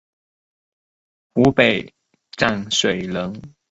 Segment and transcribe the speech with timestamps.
[1.35, 1.93] 湖北
[2.35, 3.53] 蕲水人。